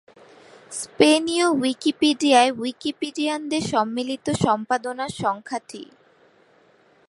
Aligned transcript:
স্পেনীয় 0.71 1.47
উইকিপিডিয়ায় 1.61 2.51
উইকিপিডিয়ানদের 2.53 3.63
সম্মিলিত 3.73 4.25
সম্পাদনার 4.45 5.11
সংখ্যা 5.23 5.59
টি। 5.69 5.83